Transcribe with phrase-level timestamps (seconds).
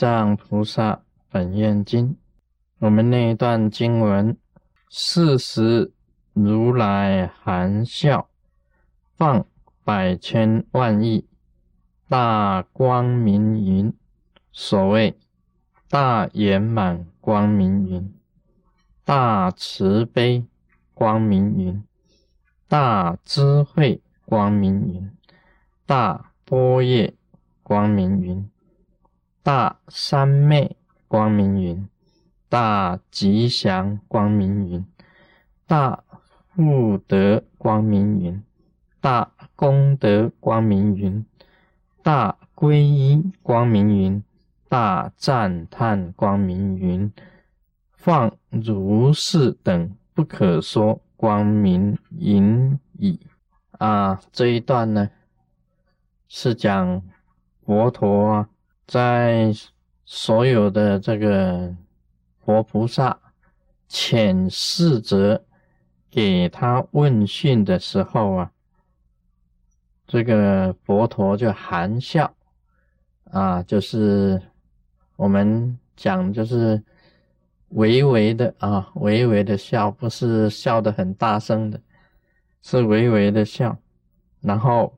[0.00, 2.16] 藏菩萨本愿经，
[2.78, 4.34] 我们那一段经文：
[4.88, 5.92] 四时
[6.32, 8.30] 如来含笑，
[9.18, 9.44] 放
[9.84, 11.28] 百千万亿
[12.08, 13.92] 大光明云。
[14.52, 15.18] 所谓
[15.90, 18.14] 大圆满光明云，
[19.04, 20.46] 大慈悲
[20.94, 21.84] 光明云，
[22.66, 25.12] 大智慧光明云，
[25.84, 27.12] 大波叶
[27.62, 28.50] 光明云。
[29.42, 30.76] 大三昧
[31.08, 31.88] 光明云，
[32.50, 34.86] 大吉祥光明云，
[35.66, 36.04] 大
[36.54, 38.42] 福德光明云，
[39.00, 41.24] 大功德光明云，
[42.02, 44.22] 大皈依光明云，
[44.68, 47.10] 大赞叹光明云，
[47.92, 53.18] 放如是等不可说光明云矣。
[53.78, 55.10] 啊，这一段呢，
[56.28, 57.02] 是讲
[57.64, 58.48] 佛陀啊。
[58.90, 59.52] 在
[60.04, 61.72] 所有的这个
[62.40, 63.16] 佛菩萨
[63.88, 65.44] 遣侍者
[66.10, 68.50] 给他问讯的时候啊，
[70.08, 72.34] 这个佛陀就含笑
[73.30, 74.42] 啊，就是
[75.14, 76.82] 我们讲就是
[77.68, 81.80] 微微的啊，微微的笑，不是笑得很大声的，
[82.60, 83.78] 是微微的笑，
[84.40, 84.92] 然后。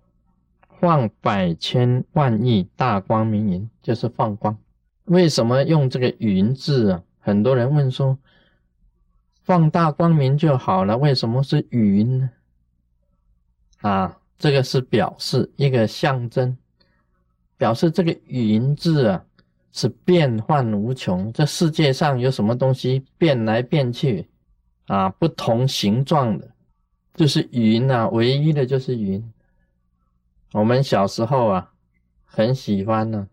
[0.83, 4.59] 放百千万亿大光明云，就是放光。
[5.05, 7.05] 为什么用这个“云”字啊？
[7.21, 8.19] 很多人问说，
[9.45, 12.31] 放大光明就好了，为什么是云呢？
[13.83, 16.59] 啊，这个是表示一个象征，
[17.57, 19.25] 表示这个“云”字啊
[19.71, 21.33] 是变幻无穷。
[21.33, 24.27] 这世界上有什么东西变来变去
[24.89, 25.09] 啊？
[25.11, 26.51] 不同形状的，
[27.15, 29.33] 就是云啊，唯一的就是云。
[30.53, 31.73] 我们小时候啊，
[32.27, 33.27] 很喜欢呢，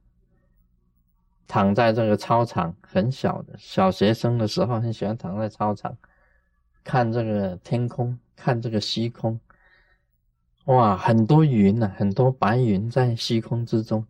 [1.48, 5.97] 躺在这个操场，很小的小学生的时候，很喜欢躺在操场，
[6.81, 9.38] 看这个天空，看这个虚空，
[10.66, 14.06] 哇，很多云呐，很多白云在虚空之中，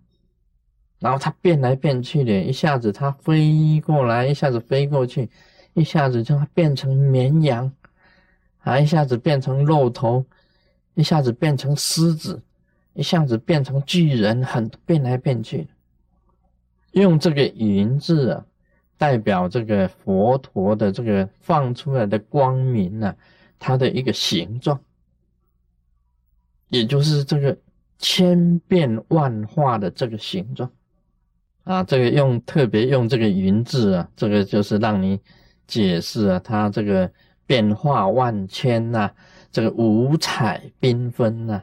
[0.99, 5.27] 然后它变来变去的，一下子它飞过来，一下子飞过去，
[5.73, 7.73] 一下子就变成绵羊，
[8.59, 10.23] 啊，一下子变成骆驼，
[10.93, 12.43] 一下子变成狮子。
[12.93, 15.67] 一下子变成巨人，很变来变去。
[16.91, 18.45] 用这个“云”字啊，
[18.97, 23.15] 代表这个佛陀的这个放出来的光明啊，
[23.59, 24.79] 它的一个形状，
[26.69, 27.55] 也就是这个
[27.99, 30.69] 千变万化的这个形状
[31.63, 31.83] 啊。
[31.83, 35.19] 这个用特别用这个“云”字啊，这个就是让你
[35.67, 37.09] 解释啊，它这个
[37.45, 39.11] 变化万千呐，
[39.51, 41.61] 这个五彩缤纷呐。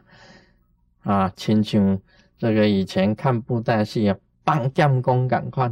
[1.07, 2.01] 啊亲像
[2.37, 5.71] 这个以前看布袋戏啊，放剑光赶快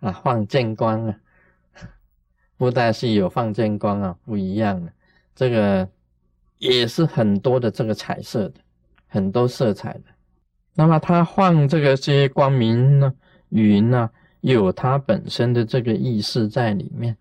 [0.00, 1.16] 啊，放剑光啊，
[2.58, 4.92] 布袋戏有放剑光啊，不一样的，
[5.34, 5.88] 这个
[6.58, 8.60] 也是很多的这个彩色的，
[9.06, 10.04] 很多色彩的。
[10.74, 13.14] 那么它放这个些光明呢，
[13.48, 14.10] 云呢，
[14.42, 17.16] 有它本身的这个意识在里面，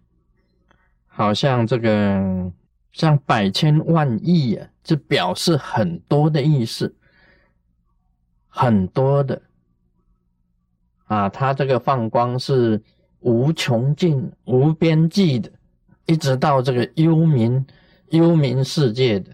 [1.07, 2.51] 好像这个
[2.91, 6.93] 像百千万亿啊，这表示很多的意思。
[8.57, 9.39] 很多的
[11.05, 12.81] 啊，它这个放光是
[13.19, 15.51] 无穷尽、无边际的，
[16.07, 17.63] 一直到这个幽冥、
[18.09, 19.31] 幽冥世界的，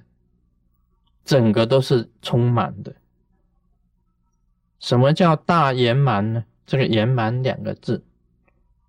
[1.24, 2.94] 整个都是充满的。
[4.80, 6.44] 什么叫大圆满呢？
[6.66, 8.04] 这个“圆满”两个字，“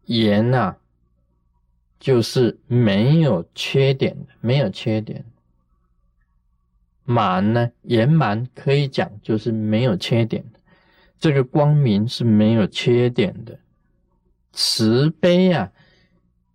[0.06, 0.77] 圆”啊，
[2.00, 5.25] 就是没有缺点的，没有缺点。
[7.05, 7.71] 满呢？
[7.83, 10.45] 圆满可以讲就是没有缺点，
[11.19, 13.59] 这个光明是没有缺点的。
[14.53, 15.71] 慈悲啊，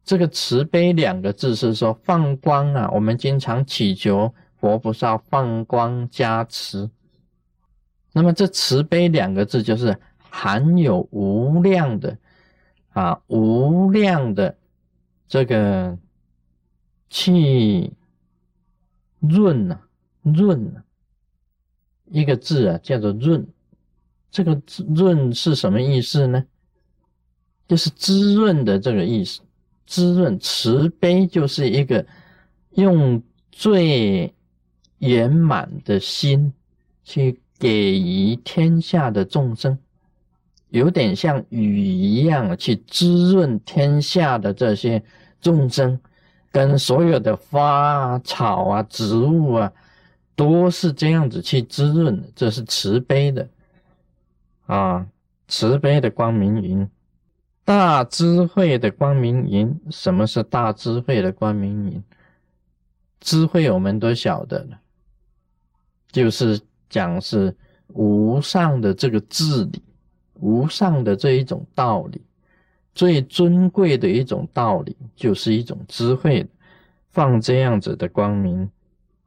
[0.03, 6.89] 这个慈悲两个字是说放光啊，我们经常祈求佛菩萨放光加持。
[8.11, 12.17] 那么这慈悲两个字就是含有无量的
[12.93, 14.57] 啊，无量的
[15.27, 15.97] 这个
[17.09, 17.93] 气
[19.19, 19.81] 润啊。
[20.33, 20.73] 润
[22.11, 23.47] 一个字啊，叫做润。
[24.31, 24.61] 这个
[24.95, 26.45] 润是什么意思呢？
[27.67, 29.41] 就是滋润的这个意思。
[29.85, 32.05] 滋润慈悲就是一个
[32.71, 33.21] 用
[33.51, 34.31] 最
[34.99, 36.53] 圆满的心
[37.03, 39.77] 去给予天下的众生，
[40.69, 45.03] 有点像雨一样去滋润天下的这些
[45.41, 45.99] 众生，
[46.51, 49.73] 跟所有的花啊草啊、植物啊。
[50.39, 53.45] 多是这样子去滋润的，这是慈悲的
[54.67, 55.05] 啊，
[55.49, 56.89] 慈悲的光明云。
[57.65, 62.01] 大智慧的光明云，什么是大智慧的光明云？
[63.19, 64.79] 智慧我们都晓得了，
[66.09, 66.57] 就是
[66.89, 67.53] 讲是
[67.87, 69.83] 无上的这个智理，
[70.35, 72.21] 无上的这一种道理，
[72.95, 76.47] 最尊贵的一种道理，就是一种智慧。
[77.09, 78.69] 放这样子的光明，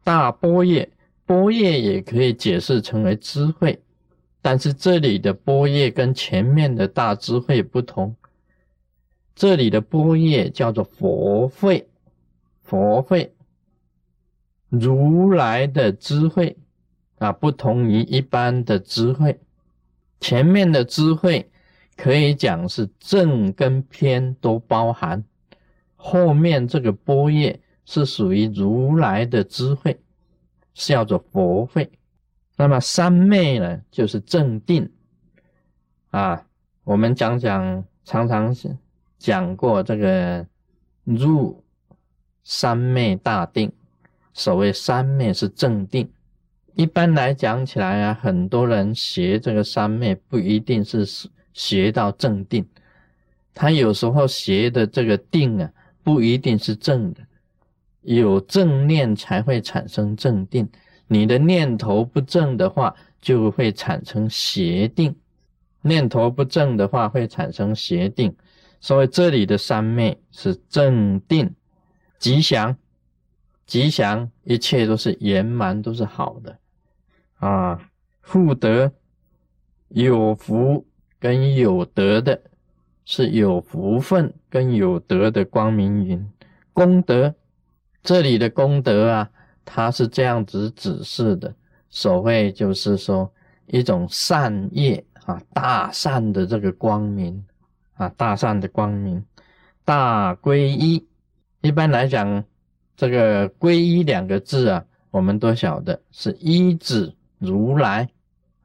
[0.02, 0.88] 大波叶，
[1.24, 3.80] 波叶也可以解释成为智慧，
[4.40, 8.14] 但是这里的波叶跟前面的大智慧不同，
[9.34, 11.88] 这里的波叶叫做佛慧，
[12.62, 13.32] 佛慧。
[14.68, 16.56] 如来的智慧
[17.18, 19.38] 啊，不同于一般的智慧。
[20.18, 21.50] 前面的智慧
[21.96, 25.22] 可以讲是正跟偏都包含，
[25.94, 30.00] 后面这个波叶是属于如来的智慧，
[30.74, 31.90] 是叫做佛慧。
[32.56, 34.90] 那么三昧呢，就是正定
[36.10, 36.44] 啊。
[36.84, 38.54] 我们讲讲，常常
[39.18, 40.46] 讲过这个
[41.04, 41.62] 入
[42.44, 43.72] 三昧大定。
[44.34, 46.10] 所谓三昧是正定，
[46.74, 51.06] 一般来讲起来啊，很多人学这个三昧不一定是
[51.52, 52.66] 学到正定，
[53.52, 55.70] 他有时候学的这个定啊，
[56.02, 57.20] 不一定是正的，
[58.02, 60.68] 有正念才会产生正定，
[61.06, 65.14] 你的念头不正的话，就会产生邪定，
[65.80, 68.34] 念头不正的话会产生邪定，
[68.80, 71.54] 所以这里的三昧是正定，
[72.18, 72.76] 吉祥。
[73.64, 76.58] 吉祥，一切都是圆满，都是好的
[77.36, 77.80] 啊！
[78.20, 78.92] 福德
[79.88, 80.84] 有福
[81.18, 82.42] 跟有德的，
[83.06, 86.28] 是有福分跟有德的光明云。
[86.74, 87.34] 功德
[88.02, 89.30] 这里的功德啊，
[89.64, 91.54] 它是这样子指示的。
[91.88, 93.30] 所谓就是说
[93.66, 97.44] 一种善业啊，大善的这个光明
[97.94, 99.24] 啊，大善的光明，
[99.84, 101.06] 大皈依。
[101.60, 102.44] 一般来讲。
[102.94, 108.08] 这个“皈依”两个字啊，我们都晓得是依止如来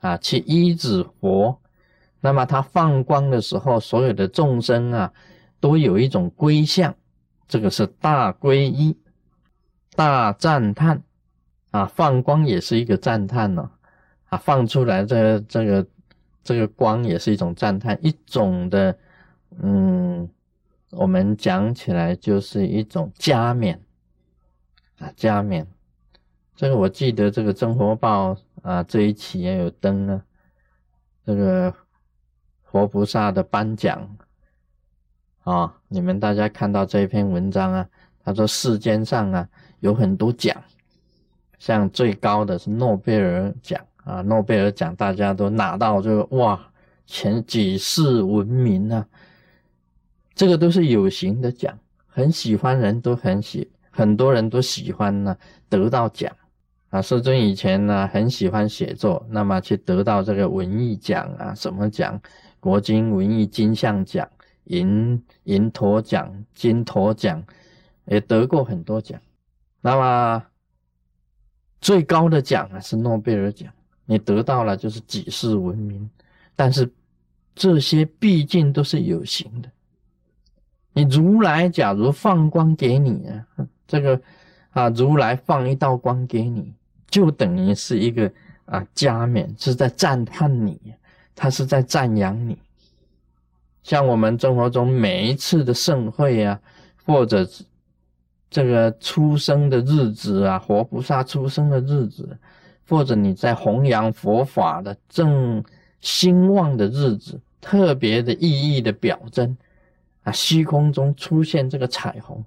[0.01, 1.60] 啊，去依止佛。
[2.19, 5.12] 那么他放光的时候，所有的众生啊，
[5.60, 6.94] 都有一种归向，
[7.48, 8.95] 这个是大皈依、
[9.97, 11.01] 大赞叹
[11.71, 11.85] 啊。
[11.88, 13.69] 放光也是一个赞叹呢，
[14.29, 15.88] 啊，放出来这这个
[16.44, 18.97] 这个光也是一种赞叹，一种的，
[19.61, 20.29] 嗯，
[20.91, 23.81] 我们讲起来就是一种加冕。
[24.99, 25.67] 啊，加冕，
[26.55, 28.33] 这个我记得，这个《真佛报》
[28.63, 30.23] 啊，这一期也有登啊。
[31.23, 31.71] 这个
[32.63, 34.17] 佛菩萨的颁奖
[35.43, 37.88] 啊，你们大家看到这一篇文章啊，
[38.23, 39.47] 他说世间上啊
[39.79, 40.56] 有很多奖，
[41.59, 46.59] 像最高的是诺贝尔奖啊，诺贝尔奖大家都拿到这个哇，
[47.06, 49.06] 前举世闻名啊，
[50.35, 53.69] 这个都是有形的奖，很喜欢人都很喜。
[53.89, 55.35] 很多人都喜欢呢，
[55.68, 56.31] 得到奖
[56.91, 57.01] 啊。
[57.01, 62.21] 师尊以前呢很喜欢写作，那么去得到这个文艺奖啊，什么奖？
[62.59, 64.29] 国金文艺金像奖、
[64.65, 67.44] 银银驼奖、金驼奖，
[68.06, 69.19] 也得过很多奖。
[69.88, 70.45] 那么
[71.80, 73.72] 最高的奖啊是诺贝尔奖，
[74.06, 76.10] 你得到了就是举世闻名。
[76.58, 76.91] 但是
[77.56, 79.72] 这些毕竟都是有形的。
[80.91, 83.48] 你如来假如放光给你啊。
[83.88, 84.22] 这个
[84.72, 86.74] 啊，如来放一道光给你，
[87.10, 88.29] 就等于是一个
[88.65, 90.77] 啊加冕，是在赞叹你，
[91.34, 92.58] 他是在赞扬你。
[93.84, 96.60] 像我们生活中每一次的盛会啊，
[97.06, 97.48] 或者
[98.50, 102.38] 这个出生的日子啊，活菩萨出生的日子，
[102.88, 105.63] 或者你在弘扬佛法的正
[106.01, 109.58] 兴旺的日子，特别的意义的表征
[110.24, 112.44] 啊，虚空中出现这个彩虹。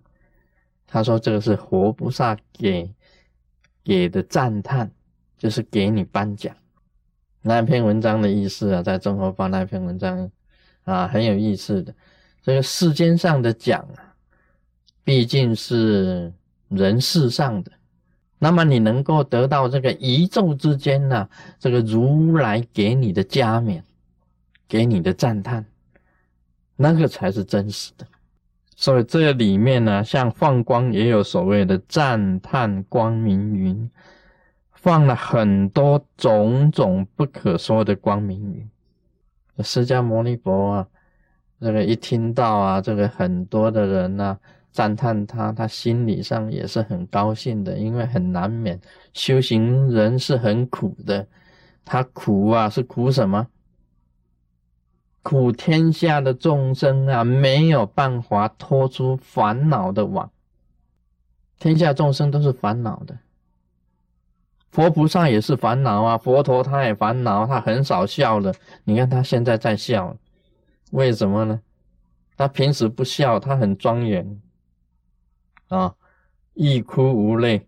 [0.92, 2.92] 他说：“这个是活菩萨给
[3.84, 4.90] 给的赞叹，
[5.38, 6.52] 就是给你颁奖。
[7.42, 10.28] 那篇文章的意思啊，在中国报那篇文章
[10.82, 11.94] 啊，很有意思的。
[12.42, 14.09] 这个世间上的奖啊，
[15.04, 16.32] 毕竟是
[16.68, 17.72] 人世上的，
[18.38, 21.28] 那么你能够得到这个宇宙之间呢，
[21.58, 23.82] 这个如来给你的加冕，
[24.68, 25.64] 给你的赞叹，
[26.76, 28.06] 那个才是真实的。”
[28.76, 33.90] 所以这里面呢，像放光也有所谓的赞叹光明云，
[34.72, 38.70] 放了很多种种不可说的光明云。
[39.62, 40.88] 释迦牟尼佛啊，
[41.60, 44.38] 这个一听到啊，这个很多的人呢
[44.72, 48.80] 赞叹他，他心理上也是很高兴的，因为很难免
[49.12, 51.26] 修行人是很苦的，
[51.84, 53.46] 他苦啊是苦什么？
[55.22, 60.30] 苦天下的众生啊，没有办法脱出烦恼的网。
[61.58, 63.18] 天下众生都是烦恼的，
[64.70, 68.54] 佛菩萨也是烦恼啊，佛陀他也烦恼，他很少笑的。
[68.84, 70.16] 你看他现在在笑，
[70.92, 71.60] 为什么呢？
[72.34, 74.40] 他平时不笑，他很庄严
[75.70, 75.94] 啊，
[76.54, 77.66] 欲哭无泪，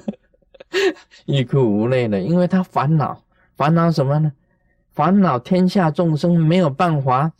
[1.26, 3.22] 欲哭无泪的，因为他烦恼，
[3.54, 4.32] 烦恼什么呢？
[4.92, 7.30] 烦恼天下众生没有办法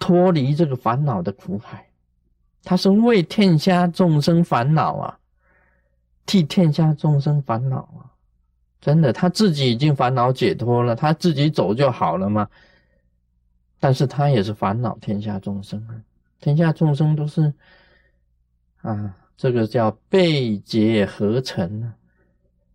[0.00, 1.86] 脱离这个烦恼的苦海，
[2.64, 5.18] 他是为天下众生烦恼啊，
[6.26, 8.10] 替天下众生烦恼啊，
[8.80, 12.48] 真的，他自己已经烦恼解脱了，他自己走就好了嘛。
[13.78, 15.94] 但是他也是烦恼天下众生啊，
[16.40, 17.54] 天下众生都是
[18.84, 21.96] 啊，这个叫被劫合成啊，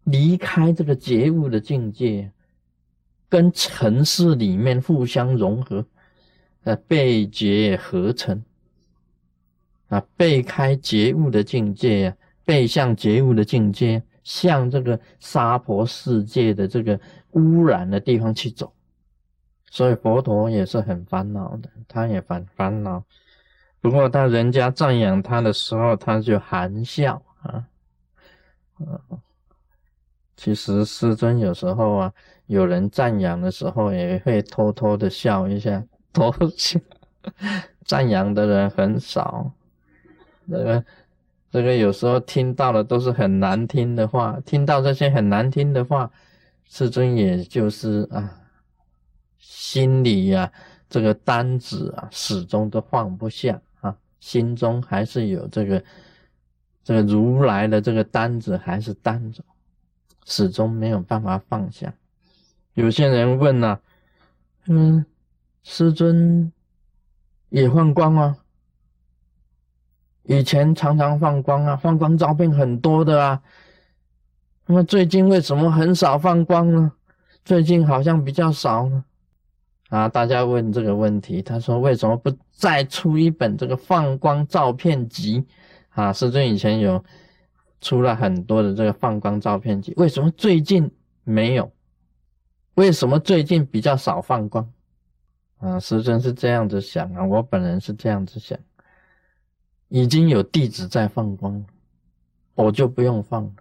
[0.06, 2.32] 离开这个觉悟的境界，
[3.30, 5.86] 跟尘世里面互相融合，
[6.63, 8.44] 呃，被劫合成
[9.89, 17.00] 啊，背开觉悟的境界啊，背向觉悟的境界，向这个娑婆世界的这个
[17.34, 18.74] 污染的地方去走。
[19.70, 23.06] 所以佛陀也是很烦恼的，他也烦烦恼。
[23.81, 27.65] 不过当人家赞扬他的时候，他就含笑啊。
[30.36, 32.13] 其实师尊有时候啊，
[32.48, 35.83] 有人赞扬的时候，也会偷偷的笑一下，
[36.13, 36.79] 偷笑。
[37.86, 39.51] 赞扬的人很少，
[40.50, 40.86] 这个
[41.51, 46.09] 这个有时候听到的都是很难听的话，听到这些很难听的话，
[46.65, 48.36] 师尊也就是啊。
[49.38, 50.51] 心里呀，
[50.89, 53.59] 这个担子啊，始终都放不下，
[54.20, 55.84] 心中还是有这个
[56.84, 59.44] 这个如来的这个担子，还是担着，
[60.26, 61.94] 始终没有办法放下。
[62.74, 63.80] 有些人问呐，
[64.68, 65.06] 嗯，
[65.64, 66.52] 师尊
[67.50, 68.38] 也放光啊？
[70.24, 73.42] 以前常常放光啊，放光照片很多的啊，
[74.68, 76.92] 那么最近为什么很少放光呢？
[77.44, 79.04] 最近好像比较少呢？
[79.89, 80.08] 啊！
[80.08, 85.46] 大家问这个问题，他说：“为什么不再出一本这个放光照片集？”
[85.89, 87.03] 啊，师尊以前有
[87.81, 90.89] 出了很多的这个放光照片集，为什么最近
[91.24, 91.69] 没有？
[92.75, 94.72] 为什么最近比较少放光？
[95.58, 98.58] 啊，师尊是这样子想啊，我本人是这样子想，
[99.89, 101.65] 已经有弟子在放光，
[102.53, 103.51] 我就不用放了。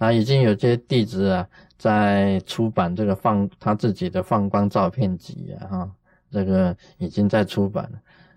[0.00, 1.48] 啊，已经有些弟子啊。
[1.80, 5.90] 在出版这个放他自己的放光照片集啊，哈，
[6.30, 7.92] 这个已经在出版了，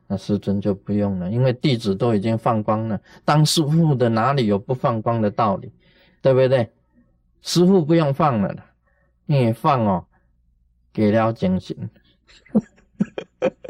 [0.08, 5.74] 那师尊就不用了，因为弟子都已经放光了，当师傅的哪里有不放光的道理，
[6.22, 6.72] 对不对？
[7.41, 8.55] 师傅不用放了，
[9.25, 10.05] 因为放哦，
[10.93, 11.89] 给了精神，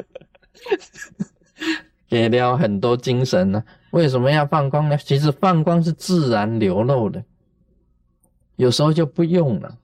[2.08, 3.64] 给了很多精神呢。
[3.90, 4.96] 为什么要放光呢？
[4.98, 7.24] 其实放光是自然流露的。
[8.56, 9.78] 有时候就不用了，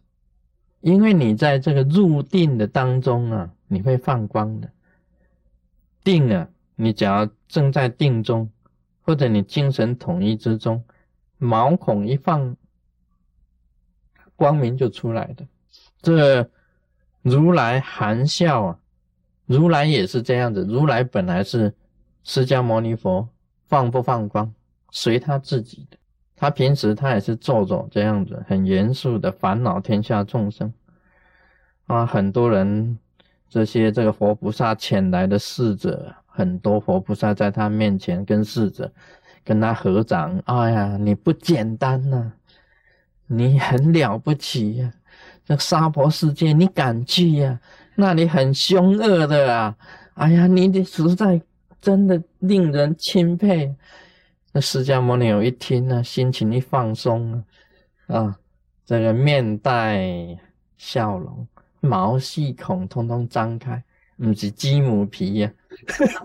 [0.81, 4.69] 因为你在这个入定的当中啊，你会放光的。
[6.03, 8.49] 定啊，你只要正在定中，
[9.01, 10.83] 或者你精神统一之中，
[11.37, 12.55] 毛孔一放，
[14.35, 15.45] 光明就出来的。
[16.01, 16.49] 这
[17.21, 18.79] 如来含笑啊，
[19.45, 20.65] 如来也是这样子。
[20.65, 21.75] 如来本来是
[22.23, 23.27] 释迦牟尼佛，
[23.67, 24.53] 放不放光，
[24.91, 25.97] 随他自己的。
[26.41, 30.73] 他平时他也是做做这样子，很严肃的烦恼天下众生
[31.87, 32.97] 啊，很多人
[33.49, 38.89] 这些这个佛菩萨遣来的侍者，很多佛菩萨在他面前跟侍者
[39.43, 42.31] 跟他合掌，哎呀，你不简单呐，
[43.27, 44.93] 你很了不起呀，
[45.43, 47.59] 这娑婆世界你敢去呀？
[47.95, 49.75] 那里很凶恶的啊，
[50.13, 51.41] 哎呀，你的实在
[51.81, 53.75] 真的令人钦佩。
[54.59, 57.43] 释迦牟尼有一听呢，心情一放松
[58.07, 58.37] 啊，
[58.85, 60.37] 这个面带
[60.77, 61.47] 笑容，
[61.79, 63.83] 毛细孔通通张开，
[64.17, 65.51] 不是鸡母皮呀，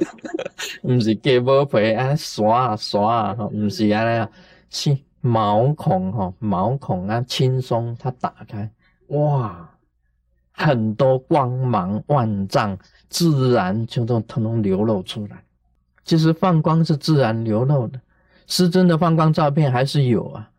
[0.83, 4.29] 不是鸡母皮啊，刷啊刷啊，不是啊，
[4.71, 8.71] 是毛孔哈，毛孔啊轻松，它打开，
[9.09, 9.71] 哇，
[10.53, 15.43] 很多光芒万丈，自然就都通通流露出来。
[16.05, 18.01] 其实放光是自然流露的。
[18.47, 20.51] 师尊的放光照片还是有啊，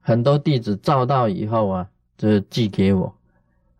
[0.00, 3.14] 很多弟子照到以后啊，就寄给我，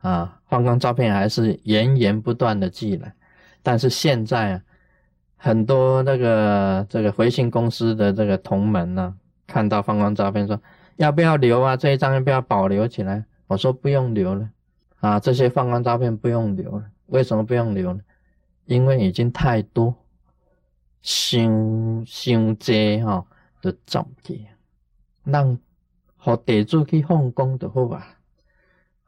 [0.01, 3.15] 啊，放光照片还是源源不断的寄来。
[3.63, 4.63] 但是现在啊，
[5.37, 9.15] 很多那个这个回信公司的这个同门呢，
[9.47, 10.61] 看到放光照片说
[10.97, 11.77] 要不要留啊？
[11.77, 13.25] 这一张要不要保留起来？
[13.47, 14.49] 我说不用留了，
[15.01, 18.01] 啊，这些放光照片不用留了，为什么不用留呢？
[18.67, 19.95] 因为已经太多，
[21.03, 23.27] 伤伤济吼，
[23.71, 24.47] 就造业。
[25.25, 25.59] 让
[26.17, 28.07] 和地主去放工就好啊！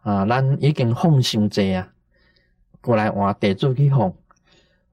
[0.00, 1.92] 啊，咱已经放伤济啊，
[2.80, 4.14] 过来换地主去放，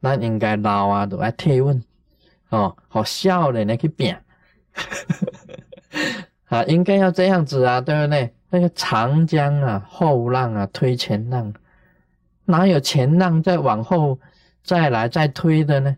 [0.01, 1.81] 咱应该老啊，就爱退稳，
[2.49, 4.13] 哦，和少年的去拼，
[6.45, 8.33] 啊，应该要这样子啊，对不对？
[8.49, 11.53] 那个长江啊，后浪啊，推前浪，
[12.45, 14.19] 哪有前浪再往后
[14.61, 15.95] 再来再推的呢？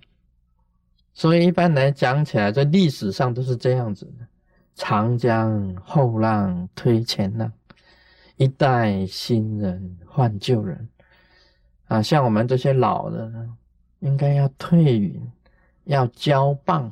[1.15, 4.27] 所以一般来讲起来，在历史上都是这样子的。
[4.75, 7.49] 长江后浪推前浪，
[8.35, 10.89] 一代新人换旧人
[11.87, 12.01] 啊！
[12.01, 13.57] 像我们这些老的呢，
[13.99, 15.31] 应该要退隐，
[15.85, 16.91] 要交棒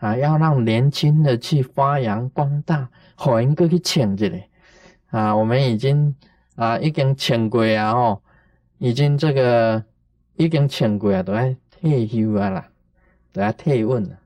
[0.00, 4.42] 啊，要让年轻的去发扬光大，好应该去请这里
[5.08, 5.34] 啊！
[5.34, 6.14] 我们已经
[6.56, 8.20] 啊，已经请过啊，哦，
[8.76, 9.82] 已经这个
[10.36, 12.69] 已经请过啊，都要退休啊啦，
[13.32, 14.18] 都要退问了。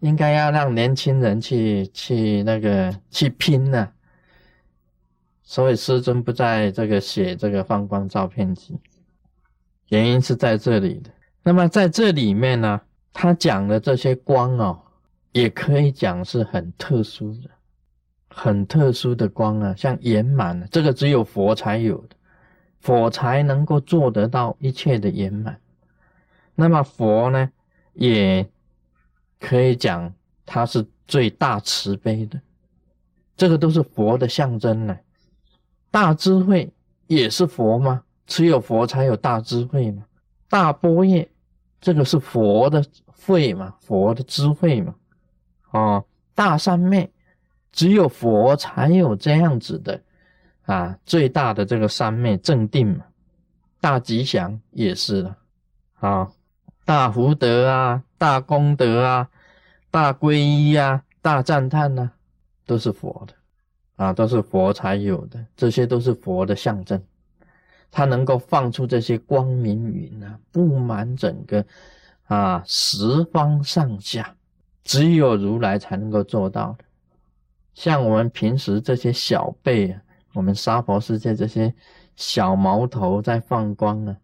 [0.00, 3.88] 应该要让年轻人去去那个去拼呢，
[5.44, 8.76] 所以师尊不在这个写这个放光照片集，
[9.90, 11.10] 原因是在这里的。
[11.44, 12.80] 那么在这里面呢，
[13.12, 14.80] 他讲的这些光哦，
[15.30, 17.50] 也可以讲是很特殊的，
[18.28, 22.16] 很特殊的光啊，像圆满，这个只有佛才有的，
[22.80, 25.56] 佛才能够做得到一切的圆满。
[26.56, 27.50] 那么佛呢，
[27.94, 28.48] 也。
[29.44, 30.14] 可以讲，
[30.46, 32.40] 他是最大慈悲的，
[33.36, 34.96] 这个都是佛的象征呢。
[35.90, 36.72] 大智慧
[37.08, 38.04] 也是佛吗？
[38.24, 40.04] 只有佛才有大智慧吗？
[40.48, 41.28] 大波叶，
[41.80, 43.74] 这个是佛的慧嘛？
[43.80, 44.94] 佛的智慧嘛？
[45.72, 46.04] 哦，
[46.36, 47.10] 大三昧，
[47.72, 50.00] 只有佛才有这样子的
[50.66, 53.04] 啊，最大的这个三昧正定嘛。
[53.80, 55.36] 大吉祥也是了，
[55.94, 56.30] 啊，
[56.84, 59.28] 大福德啊，大功德啊。
[59.90, 62.10] 大皈依啊，大赞叹呐，
[62.64, 63.34] 都是佛的
[63.96, 66.98] 啊，都是佛才有的，这些都是佛的象征。
[67.90, 71.62] 它能够放出这些光明云啊，布满整个
[72.24, 74.34] 啊十方上下，
[74.82, 76.84] 只有如来才能够做到的。
[77.74, 80.00] 像我们平时这些小辈啊，
[80.32, 81.74] 我们娑婆世界这些
[82.16, 84.16] 小毛头在放光啊，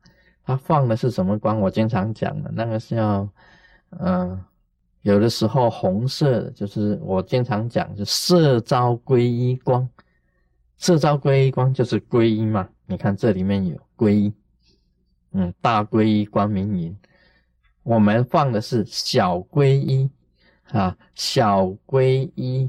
[0.48, 1.61] 他放的是什么光？
[1.61, 3.28] 我经常讲的那个叫
[4.00, 4.42] 嗯。
[5.02, 9.88] 有的时候红色的，就是我经常讲，是色招归一光，
[10.76, 12.68] 色招归一光就是皈依嘛。
[12.84, 14.32] 你看这里面有皈依，
[15.32, 16.94] 嗯，大皈依光明云。
[17.84, 20.11] 我们放的是小皈依
[20.72, 22.68] 啊，小皈依，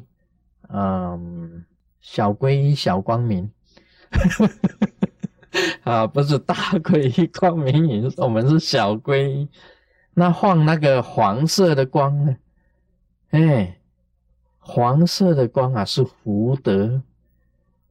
[0.69, 1.65] 嗯，
[1.99, 3.51] 小皈依小光明，
[5.83, 9.47] 啊，不是大龟 光明影，我们是小龟。
[10.13, 12.35] 那放那个黄色的光呢？
[13.31, 13.79] 哎，
[14.57, 17.01] 黄色的光啊，是福德，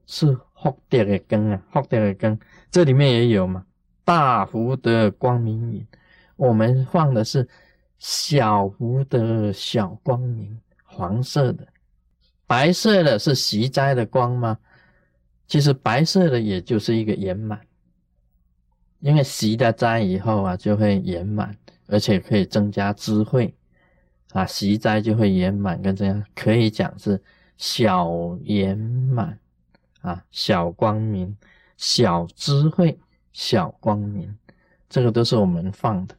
[0.07, 2.39] 是福德的根啊，福德的根，
[2.71, 3.65] 这里面也有嘛。
[4.05, 5.87] 大福德光明影，
[6.37, 7.49] 我们放的是
[7.99, 11.67] 小福德小光明，黄色的，
[12.47, 14.59] 白色的是习斋的光吗？
[15.49, 17.61] 其实白色的也就是一个圆满，
[19.01, 21.53] 因为习的斋以后啊，就会圆满。
[21.91, 23.55] 而且可以增加智慧
[24.33, 27.19] 啊，习斋就会圆满，跟这样可以讲是
[27.57, 29.39] 小圆满
[30.03, 31.35] 啊，小光明、
[31.79, 33.01] 小智慧、
[33.33, 34.37] 小光明，
[34.87, 36.15] 这个都是我们放的。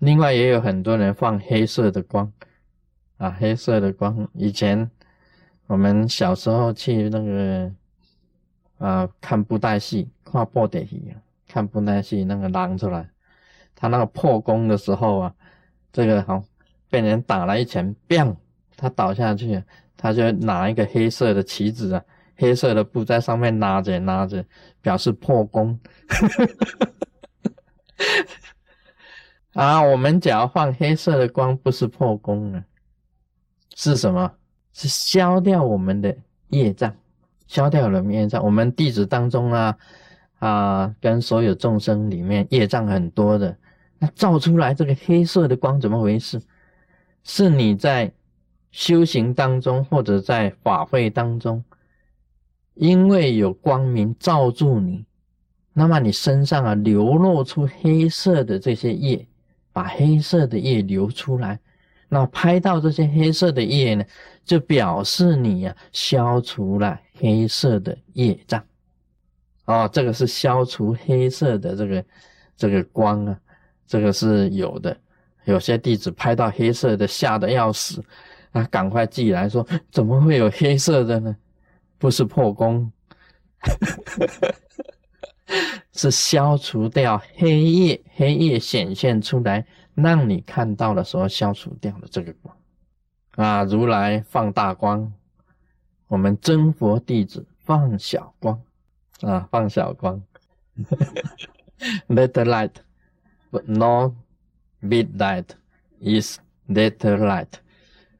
[0.00, 2.30] 另外也有很多人放黑色的光
[3.16, 4.28] 啊，黑色的光。
[4.34, 4.90] 以前
[5.66, 7.72] 我们小时候去那个
[8.78, 11.14] 啊看布袋戏，看布袋戏，
[11.48, 13.08] 看布袋戏那个狼出来。
[13.74, 15.34] 他那个破功的时候啊，
[15.92, 16.42] 这个好
[16.88, 18.34] 被人打了一拳，bang，
[18.76, 19.62] 他倒下去，
[19.96, 22.02] 他就拿一个黑色的旗子啊，
[22.36, 24.44] 黑色的布在上面拉着拉着，
[24.80, 25.78] 表示破功。
[29.52, 32.64] 啊，我们只要放黑色的光，不是破功啊，
[33.74, 34.30] 是什么？
[34.72, 36.14] 是消掉我们的
[36.48, 36.94] 业障，
[37.46, 38.44] 消掉了业障。
[38.44, 39.76] 我们弟子当中啊，
[40.38, 43.56] 啊，跟所有众生里面业障很多的。
[43.98, 46.40] 那照出来这个黑色的光怎么回事？
[47.24, 48.12] 是你在
[48.70, 51.64] 修行当中，或者在法会当中，
[52.74, 55.04] 因为有光明照住你，
[55.72, 59.26] 那么你身上啊流露出黑色的这些业，
[59.72, 61.58] 把黑色的业流出来，
[62.08, 64.04] 那拍到这些黑色的业呢，
[64.44, 68.62] 就表示你呀消除了黑色的业障。
[69.64, 72.04] 哦，这个是消除黑色的这个。
[72.58, 73.38] 这个光啊，
[73.86, 74.96] 这个是有的。
[75.44, 78.02] 有些弟子拍到黑色的，吓得要死，
[78.52, 81.36] 啊，赶快寄来说，怎么会有黑色的呢？
[81.98, 82.90] 不是破功，
[85.92, 92.56] 是消除掉黑夜，黑夜显现出来，让你看到的时候消除掉的这个光。
[93.32, 95.12] 啊，如来放大光，
[96.08, 98.60] 我们真佛弟子放小光，
[99.22, 100.22] 啊，放小光。
[102.08, 102.72] Little light,
[103.50, 104.12] but not
[104.80, 105.46] big light
[106.00, 106.38] is
[106.68, 107.48] little light。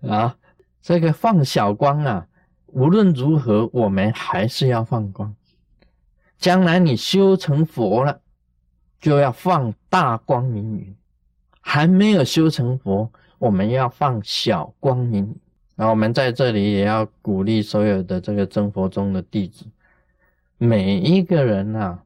[0.02, 0.36] 啊，
[0.82, 2.26] 这个放小光啊，
[2.66, 5.34] 无论如何，我们还是要放光。
[6.38, 8.20] 将来你修成佛了，
[9.00, 10.94] 就要放大光明云；
[11.60, 15.34] 还没有修成佛，我们要放小光明。
[15.76, 19.64] 那我们在这里也要鼓励所有的这个真佛中的弟子，
[20.58, 22.02] 每一个人啊。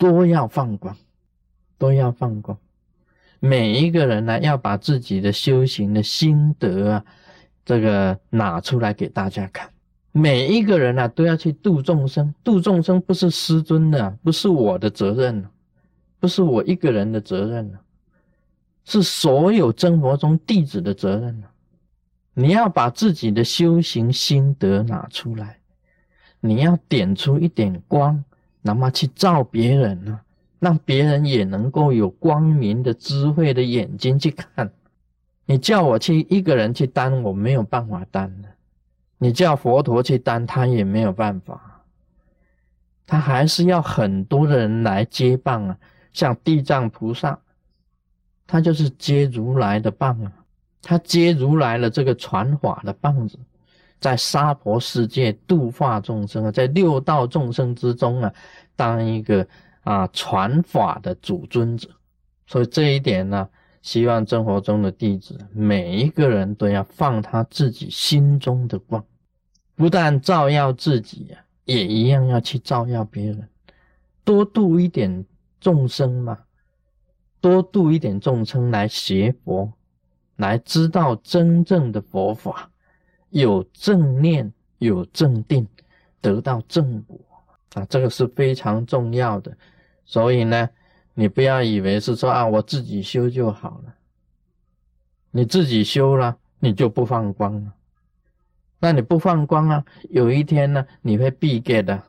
[0.00, 0.96] 都要放光，
[1.76, 2.56] 都要放光。
[3.40, 7.04] 每一个人呢，要把自己的修行的心得啊，
[7.64, 9.68] 这个拿出来给大家看。
[10.12, 12.32] 每一个人呢，都要去度众生。
[12.44, 15.44] 度众生不是师尊的，不是我的责任
[16.20, 17.76] 不是我一个人的责任
[18.84, 21.42] 是所有真佛中弟子的责任
[22.40, 25.58] 你要把自己的修行心得拿出来，
[26.38, 28.22] 你要点出一点光。
[28.62, 30.20] 那么去照别人呢，
[30.60, 34.70] 让别人也能够有光明的智慧的眼睛去看。
[35.46, 38.48] 你叫我去一个人去担，我没有办法担的。
[39.18, 41.82] 你叫佛陀去担，他也没有办法。
[43.04, 45.76] 他还是要很多的人来接棒啊，
[46.12, 47.40] 像地藏菩萨，
[48.46, 50.32] 他就是接如来的棒啊，
[50.82, 53.38] 他接如来的这个传法的棒子。
[54.00, 58.32] 在娑婆世界度化众生啊，在六道众生之中啊，
[58.76, 59.44] 当一个
[59.82, 61.88] 啊传法的主尊者。
[62.46, 63.48] 所以这一点呢，
[63.82, 69.04] 希望生活中的弟子每一个人都要放他自己心中的光，
[69.74, 73.48] 不但照耀自己呀，也一样要去照耀别人，
[74.22, 75.26] 多度一点
[75.60, 76.38] 众生嘛，
[77.40, 79.72] 多度一点众生来学佛，
[80.38, 82.68] 来知道真正的佛法。
[83.30, 85.68] 有正念，有正定，
[86.22, 87.20] 得到正果
[87.74, 89.54] 啊，这个是非常重要的。
[90.06, 90.66] 所以呢，
[91.12, 93.94] 你不要以为是说啊，我自己修就好了。
[95.30, 97.74] 你自己修了，你就不放光了。
[98.80, 102.02] 那你不放光啊，有一天呢，你会闭盖的，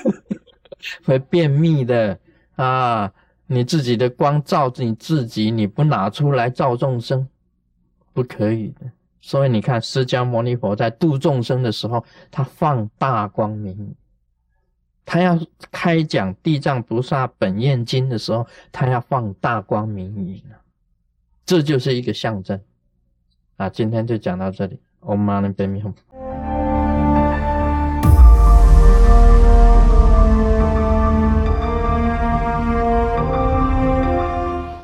[1.04, 2.20] 会便秘的
[2.56, 3.10] 啊。
[3.50, 7.26] 你自己的光照你自己，你不拿出来照众生，
[8.12, 8.90] 不可以的。
[9.20, 13.74] 所以你看，释迦牟尼佛在度众生的时候，他放大光明；
[15.04, 15.38] 他要
[15.72, 20.42] 开讲《地藏菩萨本愿经》的时候，他要放大光明云
[21.44, 22.60] 这就是一个象征。
[23.56, 24.78] 啊，今天就讲到这里。
[25.00, 26.27] Om Mani Padme Hum。